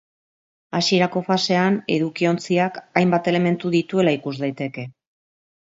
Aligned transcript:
Hasierako 0.79 1.21
fasean 1.27 1.77
edukiontziak 1.97 2.81
hainbat 3.03 3.31
elementu 3.35 3.75
dituela 3.79 4.17
ikus 4.21 4.37
daiteke. 4.43 4.91